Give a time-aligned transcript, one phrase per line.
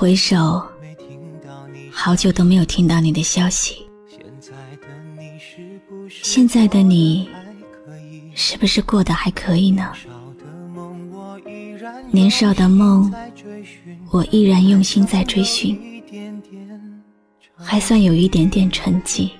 [0.00, 0.66] 回首，
[1.92, 3.86] 好久都没有听到你的消息。
[6.08, 7.28] 现在的你，
[8.34, 9.92] 是不是过得还可以呢？
[12.10, 13.12] 年少的梦，
[14.10, 15.78] 我依然用心在追寻，
[17.54, 19.30] 还算有一点点成绩。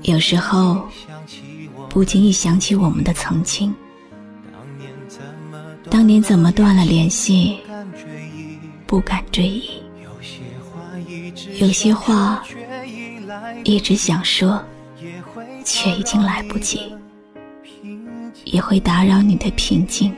[0.00, 0.88] 有时候，
[1.90, 3.74] 不经意想起我们的曾经。
[5.90, 7.58] 当年怎么断了联系，
[8.90, 9.80] 不敢追忆。
[11.60, 12.42] 有些话
[13.62, 14.60] 一直想说，
[15.64, 16.92] 却已经来不及，
[18.42, 20.12] 也会打扰你的平静。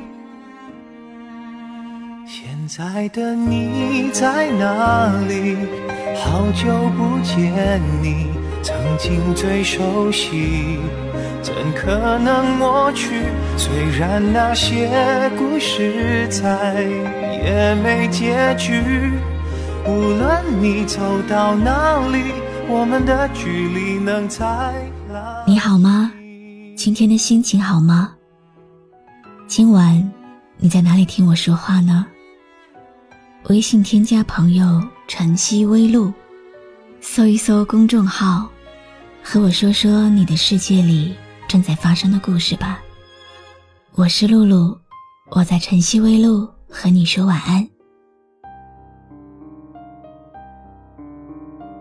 [2.27, 5.55] 现在的你在哪里？
[6.25, 8.29] 好久不见你，
[8.63, 10.79] 曾经最熟悉。
[11.43, 13.25] 怎可能抹去？
[13.57, 14.89] 虽然那些
[15.37, 18.81] 故事再也没结局。
[19.85, 22.33] 无论你走到哪里，
[22.69, 24.73] 我们的距离能在？
[25.45, 26.13] 你好吗？
[26.77, 28.13] 今天的心情好吗？
[29.49, 30.11] 今晚
[30.59, 32.07] 你在哪里听我说话呢？
[33.49, 36.13] 微信添加朋友晨曦微露，
[37.01, 38.49] 搜一搜公众号，
[39.21, 41.17] 和我说说你的世界里。
[41.53, 42.83] 正在发生的故事吧。
[43.95, 44.75] 我是露露，
[45.33, 47.69] 我在晨曦微露和你说晚安。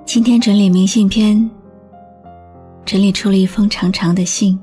[0.03, 1.49] 今天整理明信片，
[2.83, 4.61] 整理出了一封长长的信，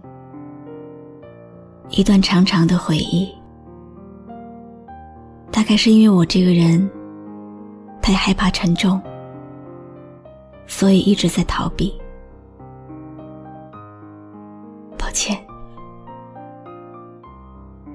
[1.88, 3.34] 一段长长的回忆。
[5.50, 6.86] 大概是因为我这个人
[8.02, 9.00] 太害怕沉重，
[10.66, 11.98] 所以一直在逃避。
[15.08, 15.42] 抱歉，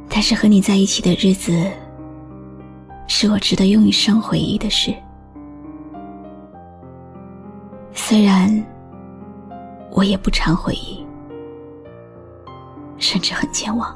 [0.10, 1.52] 但是和你在一起的日子，
[3.08, 4.92] 是我值得用一生回忆的事。
[7.94, 8.50] 虽然
[9.92, 11.06] 我也不常回忆，
[12.98, 13.96] 甚至很健忘，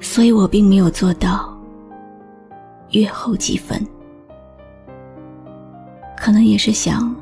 [0.00, 1.56] 所以我并没有做到
[2.90, 3.80] 月后几分。
[6.16, 7.14] 可能也是想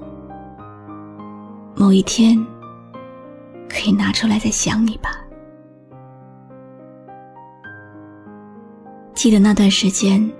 [1.74, 2.34] 某一天。
[3.68, 5.10] 可以拿出来再想你吧。
[9.14, 10.30] 记得那段时间，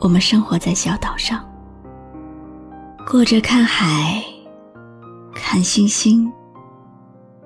[0.00, 1.42] 我们生活在小岛上，
[3.06, 4.22] 过着看海、
[5.34, 6.30] 看星星、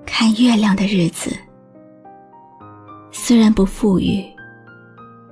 [0.05, 1.35] 看月亮的日子。
[3.11, 4.25] 虽然不富裕，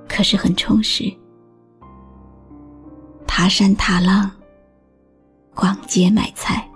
[0.08, 1.12] 可是很充实。
[3.26, 4.30] 爬山踏浪，
[5.54, 6.66] 逛街买菜。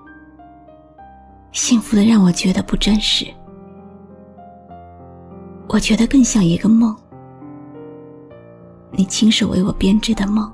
[1.66, 3.26] 幸福的让我觉得不真实，
[5.68, 6.94] 我觉得更像一个梦，
[8.92, 10.48] 你亲手为我编织的梦，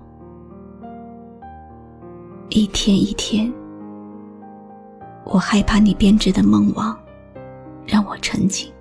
[2.49, 3.53] 一天一天，
[5.27, 6.99] 我害怕你编织的梦网
[7.85, 8.73] 让我沉浸，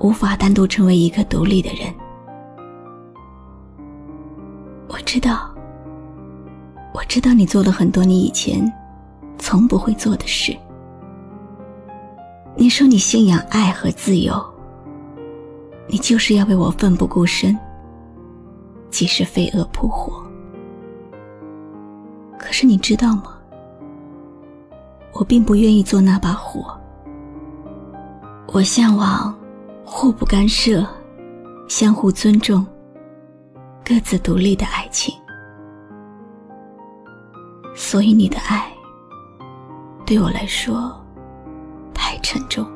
[0.00, 1.94] 无法单独成为一个独立的人。
[4.88, 5.54] 我知道，
[6.92, 8.60] 我知道你做了很多你以前。
[9.40, 10.56] 从不会做的事。
[12.54, 14.40] 你说你信仰爱和自由，
[15.88, 17.58] 你就是要为我奋不顾身，
[18.90, 20.22] 即使飞蛾扑火。
[22.38, 23.36] 可是你知道吗？
[25.12, 26.78] 我并不愿意做那把火。
[28.52, 29.34] 我向往
[29.84, 30.86] 互不干涉、
[31.68, 32.66] 相互尊重、
[33.84, 35.14] 各自独立的爱情。
[37.74, 38.70] 所以你的爱。
[40.10, 40.92] 对我来说，
[41.94, 42.66] 太沉重。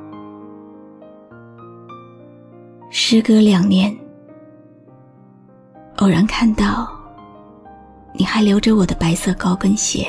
[2.91, 3.93] 时隔两年，
[5.97, 6.89] 偶然看到
[8.13, 10.07] 你还留着我的白色高跟鞋，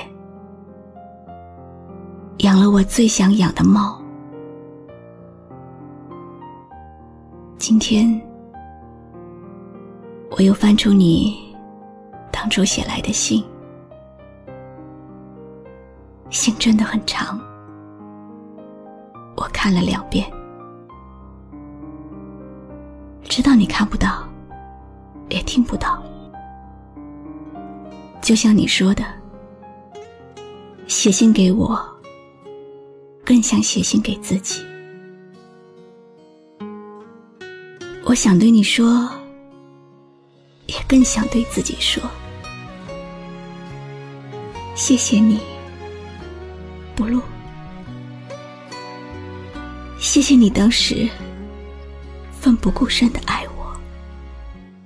[2.41, 3.99] 养了我最想养的猫。
[7.57, 8.21] 今天，
[10.37, 11.55] 我又翻出你
[12.31, 13.43] 当初写来的信。
[16.35, 17.39] 信真的很长，
[19.37, 20.29] 我看了两遍，
[23.23, 24.27] 知道你看不到，
[25.29, 26.03] 也听不到。
[28.21, 29.05] 就像你说的，
[30.87, 31.81] 写信给我，
[33.23, 34.61] 更像写信给自己。
[38.03, 39.09] 我想对你说，
[40.65, 42.03] 也更想对自己说。
[44.75, 45.39] 谢谢你，
[46.95, 47.21] 不露。
[49.99, 51.09] 谢谢你当时
[52.39, 53.75] 奋不顾身的爱我。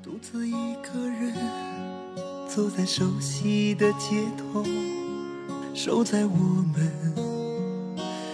[0.02, 1.36] 独自一个人
[2.48, 4.64] 走在熟悉的街头，
[5.74, 6.38] 守在我
[6.74, 6.90] 们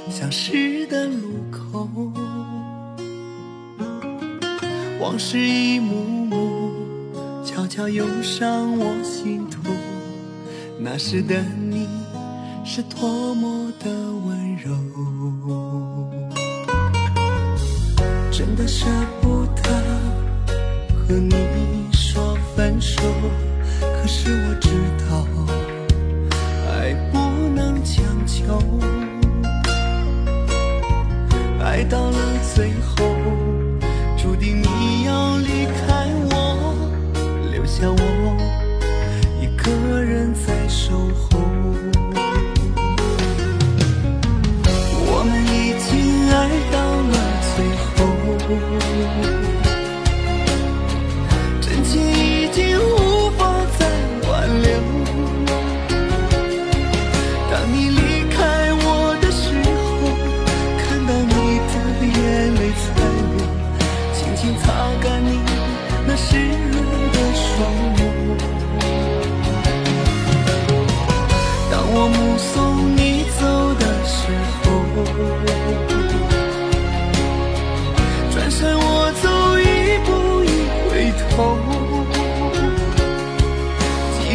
[0.10, 1.90] 相识的路口。
[5.00, 6.72] 往事一幕幕
[7.44, 9.60] 悄悄涌上我心头，
[10.80, 11.65] 那时的你
[12.76, 14.70] 是多么的温柔。
[18.30, 18.86] 真的舍
[19.22, 19.64] 不得
[20.94, 21.34] 和你
[21.94, 23.02] 说分手，
[23.80, 24.70] 可是我知
[25.10, 25.26] 道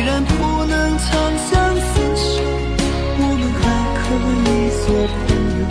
[0.00, 0.32] 既然不
[0.64, 1.06] 能长
[1.36, 2.40] 相厮守，
[3.18, 3.62] 我们还
[4.00, 4.00] 可
[4.48, 4.48] 以
[4.80, 4.82] 做
[5.12, 5.20] 朋
[5.60, 5.62] 友。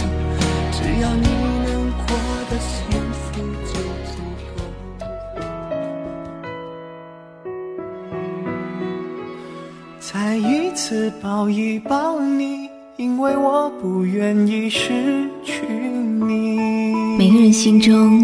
[0.71, 1.25] 只要你
[1.65, 1.67] 能
[2.05, 2.05] 过
[2.47, 2.69] 得幸
[3.09, 3.17] 福
[3.65, 3.73] 就
[4.05, 4.13] 足
[4.45, 4.61] 够。
[9.99, 17.17] 再一次抱一抱你，因为我不愿意失去你。
[17.17, 18.23] 每个人心中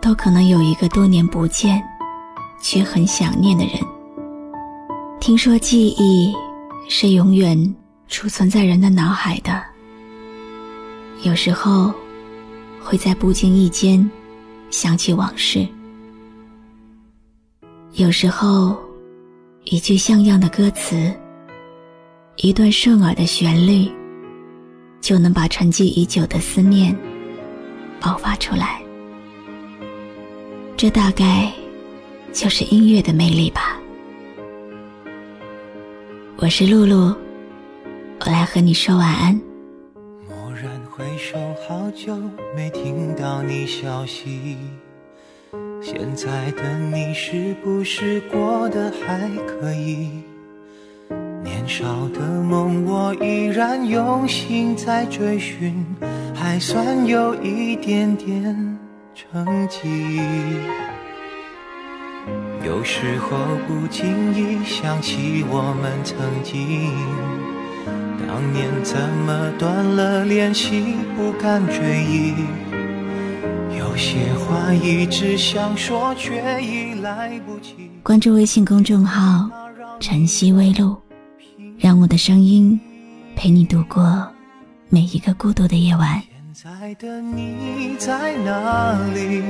[0.00, 1.82] 都可能有一个多年不见
[2.60, 3.74] 却很想念的人。
[5.22, 6.34] 听说记忆
[6.88, 7.56] 是永远
[8.08, 9.62] 储存在人的脑海的，
[11.22, 11.94] 有时候
[12.80, 14.10] 会在不经意间
[14.72, 15.64] 想起往事，
[17.92, 18.76] 有时候
[19.62, 21.14] 一句像样的歌词，
[22.34, 23.88] 一段顺耳的旋律，
[25.00, 26.92] 就能把沉寂已久的思念
[28.00, 28.82] 爆发出来。
[30.76, 31.52] 这大概
[32.32, 33.78] 就是音乐的魅力吧。
[36.42, 37.14] 我是露露，
[38.18, 39.40] 我来和你说晚安。
[40.28, 42.18] 蓦然回首，好久
[42.56, 44.56] 没听到你消息。
[45.80, 50.08] 现在的你是不是过得还可以？
[51.44, 55.86] 年少的梦，我依然用心在追寻，
[56.34, 58.78] 还算有一点点
[59.14, 60.20] 成绩。
[62.72, 63.36] 有时候
[63.68, 66.90] 不经意想起我们曾经，
[68.26, 72.32] 当年怎么断了联系，不敢追忆。
[73.78, 77.90] 有些话一直想说，却已来不及。
[78.02, 79.50] 关注微信公众号
[80.00, 80.96] “晨曦微露”，
[81.78, 82.80] 让我的声音
[83.36, 84.26] 陪你度过
[84.88, 86.22] 每一个孤独的夜晚。
[86.54, 89.42] 现在的你在哪里？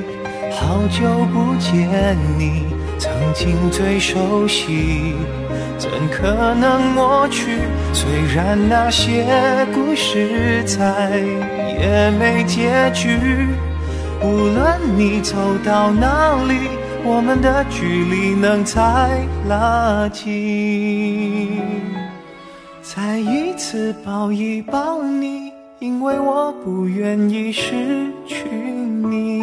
[0.50, 2.64] 好久不见你，
[2.98, 5.14] 曾经最熟悉，
[5.78, 7.58] 怎可能抹去？
[7.92, 9.26] 虽然那些
[9.74, 11.18] 故事再
[11.80, 13.18] 也没结局，
[14.22, 16.68] 无论你走到哪里，
[17.04, 18.80] 我们的距离能再
[19.48, 21.60] 拉近。
[22.82, 25.52] 再一次抱一抱你。
[25.82, 27.72] 因为我不愿意失
[28.24, 29.42] 去你。